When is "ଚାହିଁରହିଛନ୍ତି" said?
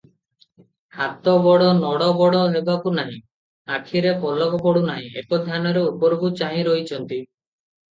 6.43-7.23